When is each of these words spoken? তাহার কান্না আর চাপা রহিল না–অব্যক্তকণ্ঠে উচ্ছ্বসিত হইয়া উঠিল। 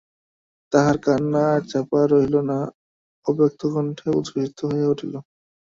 তাহার 0.73 0.97
কান্না 1.05 1.41
আর 1.53 1.61
চাপা 1.71 1.99
রহিল 2.03 2.35
না–অব্যক্তকণ্ঠে 2.49 4.07
উচ্ছ্বসিত 4.19 4.59
হইয়া 4.69 4.87
উঠিল। 4.93 5.13